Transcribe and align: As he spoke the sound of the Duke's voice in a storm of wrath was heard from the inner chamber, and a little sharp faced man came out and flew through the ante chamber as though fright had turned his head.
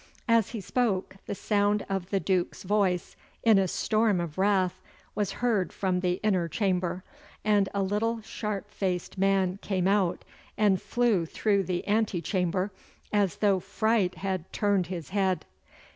As 0.27 0.49
he 0.49 0.61
spoke 0.61 1.17
the 1.27 1.35
sound 1.35 1.85
of 1.87 2.09
the 2.09 2.19
Duke's 2.19 2.63
voice 2.63 3.15
in 3.43 3.59
a 3.59 3.67
storm 3.67 4.19
of 4.19 4.39
wrath 4.39 4.81
was 5.13 5.31
heard 5.45 5.71
from 5.71 5.99
the 5.99 6.13
inner 6.23 6.47
chamber, 6.47 7.03
and 7.45 7.69
a 7.71 7.83
little 7.83 8.19
sharp 8.21 8.71
faced 8.71 9.19
man 9.19 9.59
came 9.61 9.87
out 9.87 10.25
and 10.57 10.81
flew 10.81 11.27
through 11.27 11.65
the 11.65 11.85
ante 11.87 12.19
chamber 12.19 12.71
as 13.13 13.35
though 13.35 13.59
fright 13.59 14.15
had 14.15 14.51
turned 14.51 14.87
his 14.87 15.09
head. 15.09 15.45